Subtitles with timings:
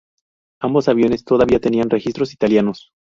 [0.61, 2.89] Ambos aviones todavía tenían registros italianos.